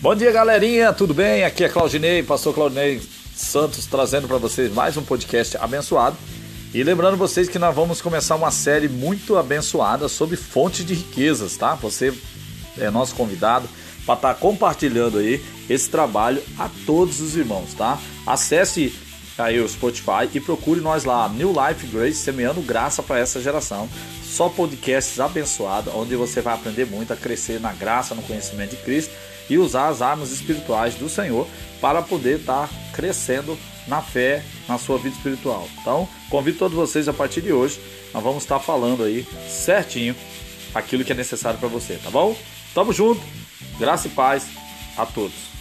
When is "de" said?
10.86-10.94, 28.70-28.82, 37.40-37.52